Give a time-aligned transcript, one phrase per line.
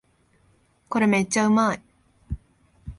[0.89, 1.81] これめっちゃうまい